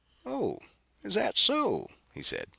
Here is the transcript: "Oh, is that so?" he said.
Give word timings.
"Oh, 0.25 0.57
is 1.03 1.13
that 1.13 1.37
so?" 1.37 1.87
he 2.15 2.23
said. 2.23 2.47